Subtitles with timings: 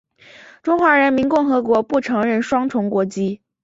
[0.63, 3.39] 中华人民共和国不承认双重国籍。